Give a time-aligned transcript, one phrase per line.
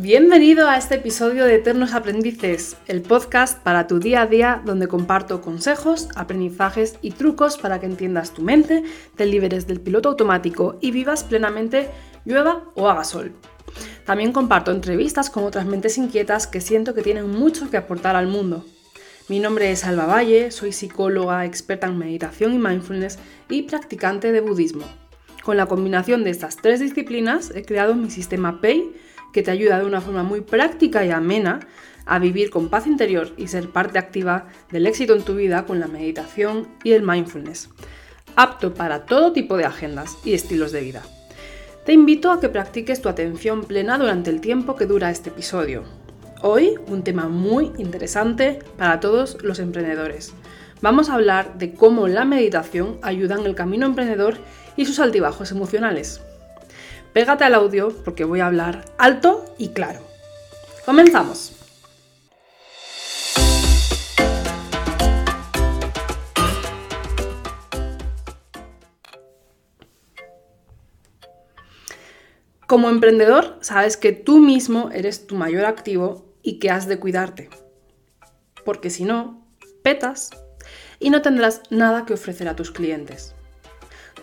[0.00, 4.86] Bienvenido a este episodio de Eternos Aprendices, el podcast para tu día a día donde
[4.86, 8.84] comparto consejos, aprendizajes y trucos para que entiendas tu mente,
[9.16, 11.90] te liberes del piloto automático y vivas plenamente
[12.24, 13.32] llueva o haga sol.
[14.06, 18.28] También comparto entrevistas con otras mentes inquietas que siento que tienen mucho que aportar al
[18.28, 18.64] mundo.
[19.26, 23.18] Mi nombre es Alba Valle, soy psicóloga, experta en meditación y mindfulness
[23.50, 24.84] y practicante de budismo.
[25.42, 28.94] Con la combinación de estas tres disciplinas he creado mi sistema PEI
[29.32, 31.60] que te ayuda de una forma muy práctica y amena
[32.06, 35.78] a vivir con paz interior y ser parte activa del éxito en tu vida con
[35.78, 37.68] la meditación y el mindfulness,
[38.34, 41.02] apto para todo tipo de agendas y estilos de vida.
[41.84, 45.84] Te invito a que practiques tu atención plena durante el tiempo que dura este episodio.
[46.42, 50.32] Hoy un tema muy interesante para todos los emprendedores.
[50.80, 54.36] Vamos a hablar de cómo la meditación ayuda en el camino emprendedor
[54.76, 56.20] y sus altibajos emocionales.
[57.18, 59.98] Pégate al audio porque voy a hablar alto y claro.
[60.86, 61.52] ¡Comenzamos!
[72.68, 77.50] Como emprendedor, sabes que tú mismo eres tu mayor activo y que has de cuidarte.
[78.64, 79.44] Porque si no,
[79.82, 80.30] petas
[81.00, 83.34] y no tendrás nada que ofrecer a tus clientes.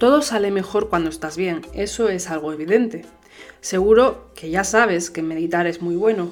[0.00, 3.04] Todo sale mejor cuando estás bien, eso es algo evidente.
[3.60, 6.30] Seguro que ya sabes que meditar es muy bueno.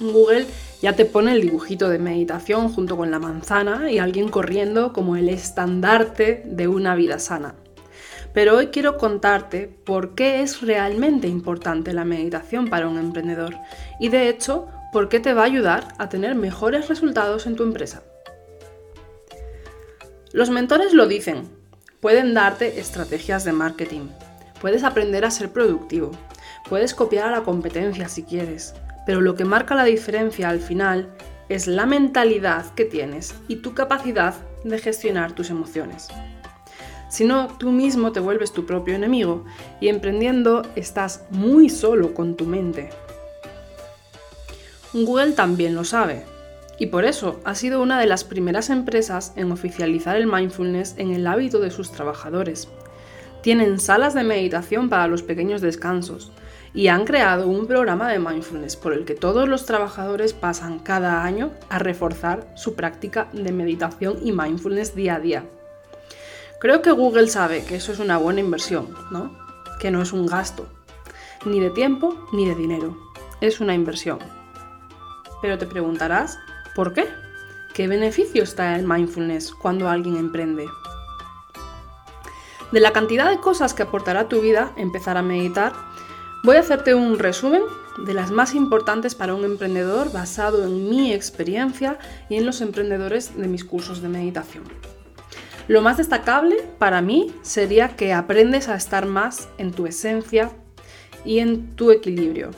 [0.00, 0.46] Google
[0.80, 5.16] ya te pone el dibujito de meditación junto con la manzana y alguien corriendo como
[5.16, 7.56] el estandarte de una vida sana.
[8.32, 13.54] Pero hoy quiero contarte por qué es realmente importante la meditación para un emprendedor
[14.00, 17.64] y de hecho por qué te va a ayudar a tener mejores resultados en tu
[17.64, 18.02] empresa.
[20.32, 21.59] Los mentores lo dicen,
[22.00, 24.08] Pueden darte estrategias de marketing.
[24.58, 26.12] Puedes aprender a ser productivo.
[26.66, 28.74] Puedes copiar a la competencia si quieres.
[29.04, 31.10] Pero lo que marca la diferencia al final
[31.50, 34.34] es la mentalidad que tienes y tu capacidad
[34.64, 36.08] de gestionar tus emociones.
[37.10, 39.44] Si no, tú mismo te vuelves tu propio enemigo
[39.78, 42.88] y emprendiendo estás muy solo con tu mente.
[44.94, 46.24] Google también lo sabe,
[46.80, 51.12] y por eso ha sido una de las primeras empresas en oficializar el mindfulness en
[51.12, 52.68] el hábito de sus trabajadores.
[53.42, 56.32] Tienen salas de meditación para los pequeños descansos
[56.72, 61.22] y han creado un programa de mindfulness por el que todos los trabajadores pasan cada
[61.22, 65.44] año a reforzar su práctica de meditación y mindfulness día a día.
[66.60, 69.36] Creo que Google sabe que eso es una buena inversión, ¿no?
[69.80, 70.66] Que no es un gasto,
[71.44, 72.96] ni de tiempo ni de dinero,
[73.42, 74.18] es una inversión.
[75.42, 76.38] Pero te preguntarás,
[76.80, 77.04] ¿Por qué?
[77.74, 80.64] ¿Qué beneficio está el mindfulness cuando alguien emprende?
[82.72, 85.74] De la cantidad de cosas que aportará a tu vida empezar a meditar,
[86.42, 87.60] voy a hacerte un resumen
[88.06, 91.98] de las más importantes para un emprendedor basado en mi experiencia
[92.30, 94.64] y en los emprendedores de mis cursos de meditación.
[95.68, 100.50] Lo más destacable para mí sería que aprendes a estar más en tu esencia
[101.26, 102.52] y en tu equilibrio,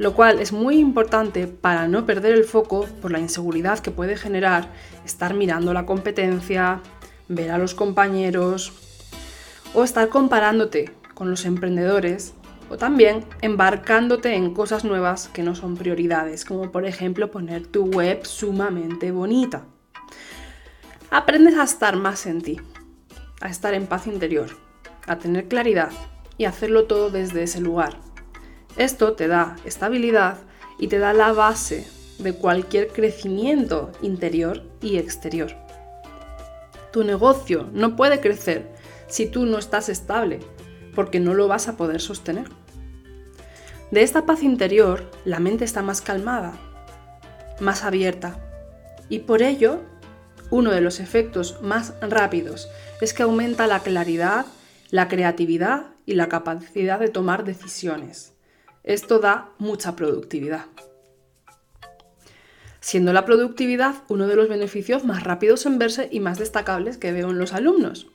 [0.00, 4.16] lo cual es muy importante para no perder el foco por la inseguridad que puede
[4.16, 4.72] generar
[5.04, 6.80] estar mirando la competencia,
[7.28, 8.72] ver a los compañeros
[9.74, 12.32] o estar comparándote con los emprendedores
[12.70, 17.84] o también embarcándote en cosas nuevas que no son prioridades, como por ejemplo poner tu
[17.84, 19.66] web sumamente bonita.
[21.10, 22.58] Aprendes a estar más en ti,
[23.42, 24.48] a estar en paz interior,
[25.06, 25.90] a tener claridad
[26.38, 27.98] y hacerlo todo desde ese lugar,
[28.76, 30.38] esto te da estabilidad
[30.78, 31.86] y te da la base
[32.18, 35.54] de cualquier crecimiento interior y exterior.
[36.92, 38.68] Tu negocio no puede crecer
[39.08, 40.40] si tú no estás estable,
[40.94, 42.48] porque no lo vas a poder sostener.
[43.90, 46.52] De esta paz interior, la mente está más calmada,
[47.60, 48.38] más abierta,
[49.08, 49.80] y por ello,
[50.50, 52.68] uno de los efectos más rápidos
[53.00, 54.46] es que aumenta la claridad,
[54.90, 58.29] la creatividad y la capacidad de tomar decisiones.
[58.82, 60.64] Esto da mucha productividad.
[62.80, 67.12] Siendo la productividad uno de los beneficios más rápidos en verse y más destacables que
[67.12, 68.06] veo en los alumnos,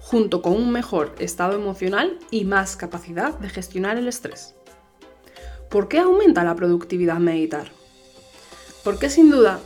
[0.00, 4.56] junto con un mejor estado emocional y más capacidad de gestionar el estrés.
[5.68, 7.70] ¿Por qué aumenta la productividad meditar?
[8.82, 9.60] Porque sin duda,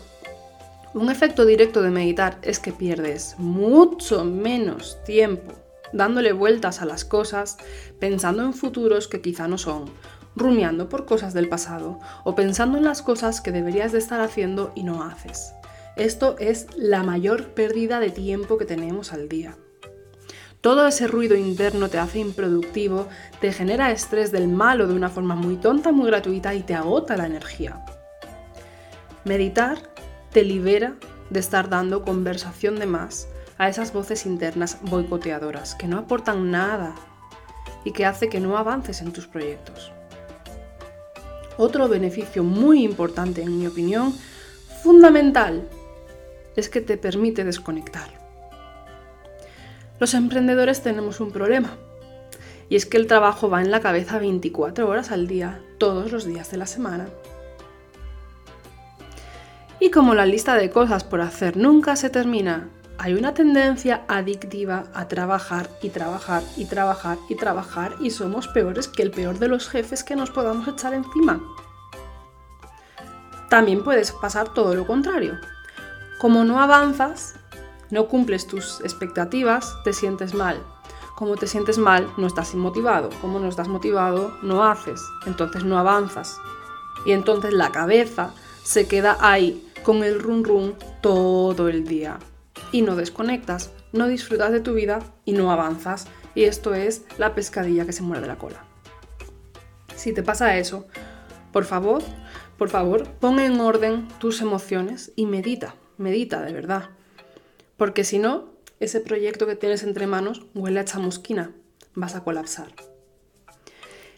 [0.93, 5.53] un efecto directo de meditar es que pierdes mucho menos tiempo
[5.95, 7.57] dándole vueltas a las cosas,
[7.99, 9.85] pensando en futuros que quizá no son,
[10.37, 14.73] rumiando por cosas del pasado o pensando en las cosas que deberías de estar haciendo
[14.75, 15.55] y no haces.
[15.97, 19.57] Esto es la mayor pérdida de tiempo que tenemos al día.
[20.61, 23.07] todo ese ruido interno te hace improductivo,
[23.39, 27.19] te genera estrés del malo de una forma muy tonta, muy gratuita y te agota
[27.19, 27.85] la energía.
[29.25, 29.77] Meditar
[30.33, 30.95] te libera
[31.31, 33.29] de estar dando conversación de más
[33.59, 36.95] a esas voces internas boicoteadoras que no aportan nada
[37.85, 39.94] y que hace que no avances en tus proyectos.
[41.57, 44.15] Otro beneficio muy importante, en mi opinión,
[44.83, 45.69] fundamental,
[46.57, 48.09] es que te permite desconectar.
[50.01, 51.77] Los emprendedores tenemos un problema,
[52.69, 56.25] y es que el trabajo va en la cabeza 24 horas al día, todos los
[56.25, 57.09] días de la semana.
[59.81, 62.69] Y como la lista de cosas por hacer nunca se termina,
[62.99, 68.89] hay una tendencia adictiva a trabajar y trabajar y trabajar y trabajar y somos peores
[68.89, 71.41] que el peor de los jefes que nos podamos echar encima.
[73.51, 75.35] También puedes pasar todo lo contrario.
[76.19, 77.35] Como no avanzas,
[77.91, 80.63] no cumples tus expectativas, te sientes mal.
[81.17, 83.11] Como te sientes mal, no estás inmotivado.
[83.21, 85.01] Como no estás motivado, no haces.
[85.27, 86.39] Entonces no avanzas.
[87.07, 88.33] Y entonces la cabeza
[88.65, 92.19] se queda ahí con el run run todo el día.
[92.75, 96.09] Y no desconectas, no disfrutas de tu vida y no avanzas.
[96.35, 98.65] Y esto es la pescadilla que se muere de la cola.
[99.95, 100.89] Si te pasa eso,
[101.53, 102.03] por favor,
[102.59, 106.91] por favor, pon en orden tus emociones y medita, medita de verdad.
[107.77, 108.51] Porque si no,
[108.81, 111.53] ese proyecto que tienes entre manos huele a chamusquina,
[111.95, 112.75] vas a colapsar.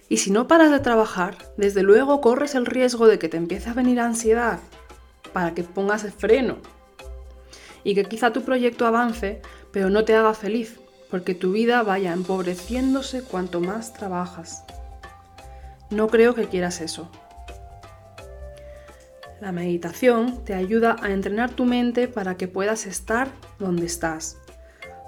[0.08, 3.68] Y si no paras de trabajar, desde luego corres el riesgo de que te empiece
[3.68, 4.60] a venir ansiedad
[5.34, 6.56] para que pongas el freno
[7.86, 9.40] y que quizá tu proyecto avance,
[9.70, 14.64] pero no te haga feliz, porque tu vida vaya empobreciéndose cuanto más trabajas.
[15.90, 17.08] No creo que quieras eso.
[19.40, 23.28] La meditación te ayuda a entrenar tu mente para que puedas estar
[23.60, 24.36] donde estás,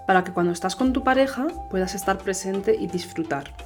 [0.07, 3.57] para que cuando estás con tu pareja puedas estar presente y disfrutar,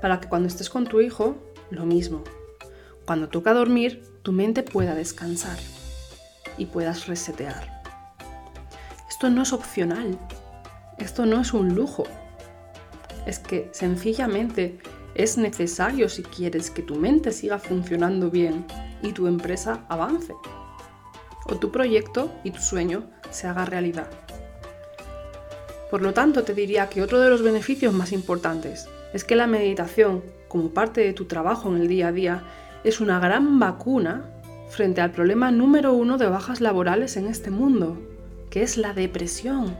[0.00, 1.36] para que cuando estés con tu hijo,
[1.70, 2.22] lo mismo.
[3.06, 5.58] Cuando toca dormir, tu mente pueda descansar
[6.58, 7.79] y puedas resetear.
[9.20, 10.18] Esto no es opcional,
[10.96, 12.04] esto no es un lujo,
[13.26, 14.78] es que sencillamente
[15.14, 18.64] es necesario si quieres que tu mente siga funcionando bien
[19.02, 20.32] y tu empresa avance.
[21.44, 24.08] O tu proyecto y tu sueño se haga realidad.
[25.90, 29.46] Por lo tanto, te diría que otro de los beneficios más importantes es que la
[29.46, 32.42] meditación, como parte de tu trabajo en el día a día,
[32.84, 34.30] es una gran vacuna
[34.70, 37.98] frente al problema número uno de bajas laborales en este mundo,
[38.50, 39.76] que es la depresión.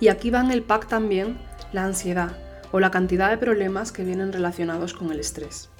[0.00, 1.38] Y aquí va en el pack también
[1.72, 2.36] la ansiedad
[2.70, 5.70] o la cantidad de problemas que vienen relacionados con el estrés.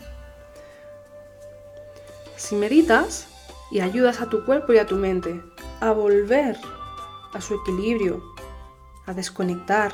[2.36, 3.28] Si meditas
[3.70, 5.42] y ayudas a tu cuerpo y a tu mente
[5.80, 6.56] a volver
[7.32, 8.22] a su equilibrio,
[9.06, 9.92] a desconectar,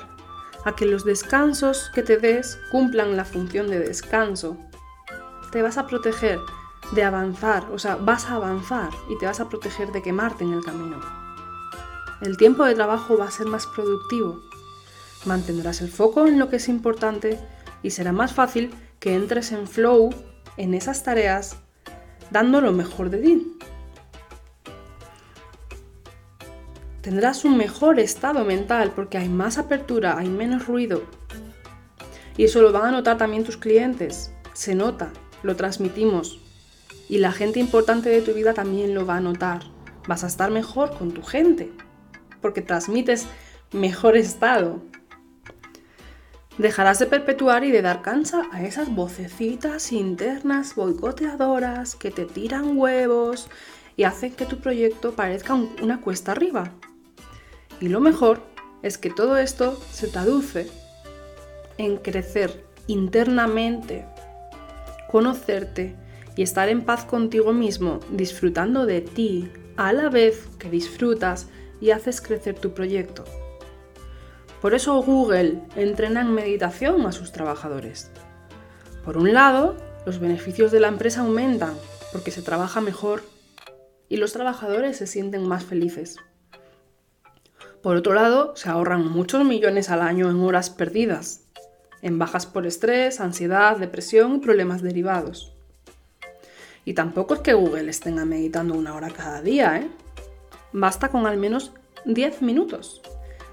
[0.65, 4.57] a que los descansos que te des cumplan la función de descanso,
[5.53, 6.39] te vas a proteger
[6.93, 10.53] de avanzar, o sea, vas a avanzar y te vas a proteger de quemarte en
[10.53, 11.01] el camino.
[12.21, 14.41] El tiempo de trabajo va a ser más productivo,
[15.25, 17.39] mantendrás el foco en lo que es importante
[17.83, 20.11] y será más fácil que entres en flow
[20.57, 21.57] en esas tareas
[22.31, 23.59] dando lo mejor de ti.
[27.01, 31.05] Tendrás un mejor estado mental porque hay más apertura, hay menos ruido.
[32.37, 34.33] Y eso lo van a notar también tus clientes.
[34.53, 35.11] Se nota,
[35.43, 36.41] lo transmitimos.
[37.09, 39.63] Y la gente importante de tu vida también lo va a notar.
[40.07, 41.73] Vas a estar mejor con tu gente
[42.41, 43.27] porque transmites
[43.73, 44.83] mejor estado.
[46.59, 52.77] Dejarás de perpetuar y de dar cancha a esas vocecitas internas boicoteadoras que te tiran
[52.77, 53.49] huevos
[53.97, 56.73] y hacen que tu proyecto parezca una cuesta arriba.
[57.81, 58.43] Y lo mejor
[58.83, 60.69] es que todo esto se traduce
[61.79, 64.05] en crecer internamente,
[65.11, 65.95] conocerte
[66.39, 71.49] y estar en paz contigo mismo, disfrutando de ti a la vez que disfrutas
[71.81, 73.25] y haces crecer tu proyecto.
[74.63, 78.13] Por eso Google entrena en meditación a sus trabajadores.
[79.05, 79.77] Por un lado,
[80.07, 81.75] los beneficios de la empresa aumentan
[82.13, 83.25] porque se trabaja mejor
[84.09, 86.19] y los trabajadores se sienten más felices.
[87.83, 91.49] Por otro lado, se ahorran muchos millones al año en horas perdidas,
[92.01, 95.58] en bajas por estrés, ansiedad, depresión y problemas derivados.
[96.89, 99.91] Y tampoco es que Google esté meditando una hora cada día, ¿eh?
[100.73, 101.73] Basta con al menos
[102.07, 103.03] 10 minutos.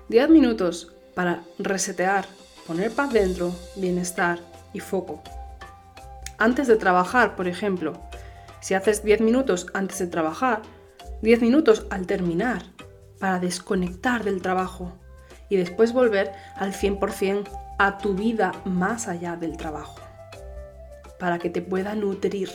[0.07, 2.25] 10 minutos para resetear,
[2.65, 4.39] poner paz dentro, bienestar
[4.71, 5.21] y foco.
[6.37, 7.99] Antes de trabajar, por ejemplo,
[8.61, 10.61] si haces 10 minutos antes de trabajar,
[11.21, 12.63] 10 minutos al terminar,
[13.19, 14.93] para desconectar del trabajo
[15.49, 17.49] y después volver al 100%
[17.79, 19.99] a tu vida más allá del trabajo,
[21.19, 22.49] para que te pueda nutrir.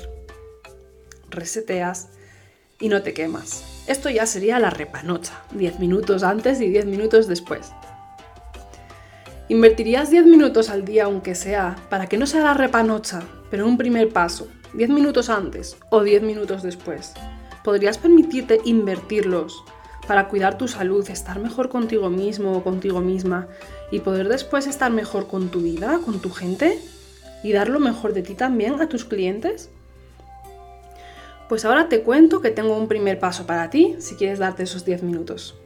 [1.31, 2.09] Reseteas
[2.81, 3.65] y no te quemas.
[3.87, 7.73] Esto ya sería la repanocha, 10 minutos antes y 10 minutos después.
[9.49, 13.21] ¿Invertirías 10 minutos al día, aunque sea, para que no sea la repanocha,
[13.51, 17.15] pero un primer paso, 10 minutos antes o 10 minutos después?
[17.65, 19.65] ¿Podrías permitirte invertirlos
[20.07, 23.49] para cuidar tu salud, estar mejor contigo mismo o contigo misma
[23.91, 26.79] y poder después estar mejor con tu vida, con tu gente
[27.43, 29.71] y dar lo mejor de ti también a tus clientes?
[31.51, 34.85] Pues ahora te cuento que tengo un primer paso para ti si quieres darte esos
[34.85, 35.57] 10 minutos.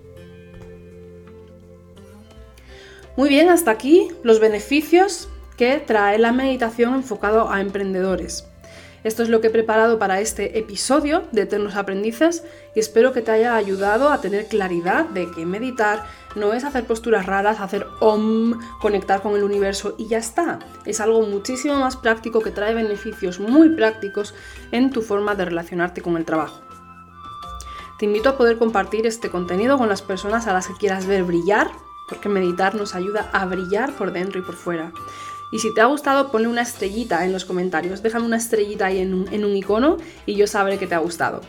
[3.18, 8.48] Muy bien, hasta aquí los beneficios que trae la meditación enfocado a emprendedores.
[9.04, 12.42] Esto es lo que he preparado para este episodio de Eternos Aprendices
[12.74, 16.06] y espero que te haya ayudado a tener claridad de que meditar
[16.36, 20.58] no es hacer posturas raras, hacer om, conectar con el universo y ya está.
[20.86, 24.34] Es algo muchísimo más práctico que trae beneficios muy prácticos
[24.72, 26.62] en tu forma de relacionarte con el trabajo.
[27.98, 31.24] Te invito a poder compartir este contenido con las personas a las que quieras ver
[31.24, 31.70] brillar,
[32.08, 34.92] porque meditar nos ayuda a brillar por dentro y por fuera.
[35.54, 38.02] Y si te ha gustado, ponle una estrellita en los comentarios.
[38.02, 41.42] Déjame una estrellita ahí en un, icono y yo sabré que te ha gustado.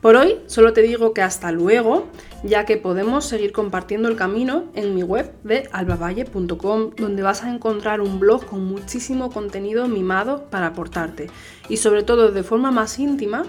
[0.00, 2.08] Por hoy solo te digo que hasta luego,
[2.44, 7.52] ya que podemos seguir compartiendo el camino en mi web de albavalle.com, donde vas a
[7.52, 11.26] encontrar un blog con muchísimo contenido mimado para aportarte
[11.68, 13.42] y sobre todo de forma más íntima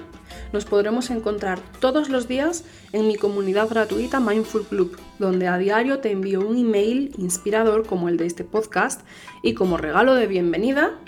[0.54, 6.00] nos podremos encontrar todos los días en mi comunidad gratuita Mindful Club, donde a diario
[6.00, 9.02] te envío un email inspirador como el de este podcast
[9.42, 11.00] y como regalo de bienvenida,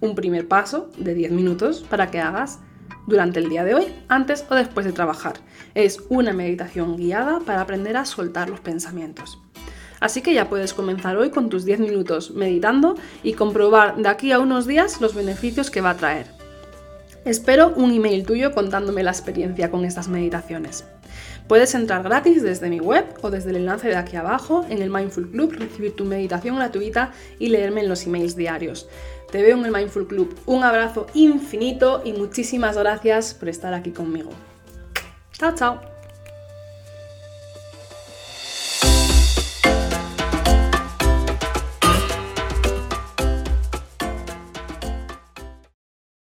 [0.00, 2.60] un primer paso de 10 minutos para que hagas
[3.06, 5.34] durante el día de hoy, antes o después de trabajar.
[5.74, 9.38] Es una meditación guiada para aprender a soltar los pensamientos.
[10.00, 14.32] Así que ya puedes comenzar hoy con tus 10 minutos meditando y comprobar de aquí
[14.32, 16.33] a unos días los beneficios que va a traer.
[17.24, 20.84] Espero un email tuyo contándome la experiencia con estas meditaciones.
[21.48, 24.90] Puedes entrar gratis desde mi web o desde el enlace de aquí abajo en el
[24.90, 28.88] Mindful Club, recibir tu meditación gratuita y leerme en los emails diarios.
[29.30, 30.34] Te veo en el Mindful Club.
[30.46, 34.30] Un abrazo infinito y muchísimas gracias por estar aquí conmigo.
[35.32, 35.93] Chao, chao.